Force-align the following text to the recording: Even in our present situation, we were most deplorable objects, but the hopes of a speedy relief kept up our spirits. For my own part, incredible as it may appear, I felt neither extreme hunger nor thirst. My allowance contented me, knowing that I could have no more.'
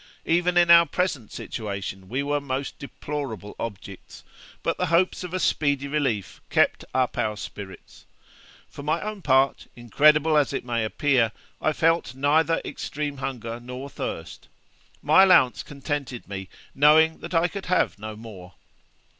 Even 0.25 0.57
in 0.57 0.71
our 0.71 0.87
present 0.87 1.31
situation, 1.31 2.09
we 2.09 2.23
were 2.23 2.41
most 2.41 2.79
deplorable 2.79 3.55
objects, 3.59 4.23
but 4.63 4.75
the 4.79 4.87
hopes 4.87 5.23
of 5.23 5.31
a 5.31 5.39
speedy 5.39 5.87
relief 5.87 6.41
kept 6.49 6.83
up 6.91 7.19
our 7.19 7.37
spirits. 7.37 8.07
For 8.67 8.81
my 8.81 8.99
own 8.99 9.21
part, 9.21 9.67
incredible 9.75 10.37
as 10.37 10.53
it 10.53 10.65
may 10.65 10.83
appear, 10.83 11.31
I 11.61 11.71
felt 11.71 12.15
neither 12.15 12.61
extreme 12.65 13.17
hunger 13.17 13.59
nor 13.59 13.91
thirst. 13.91 14.47
My 15.03 15.21
allowance 15.21 15.61
contented 15.61 16.27
me, 16.27 16.49
knowing 16.73 17.19
that 17.19 17.35
I 17.35 17.47
could 17.47 17.67
have 17.67 17.99
no 17.99 18.15
more.' 18.15 18.55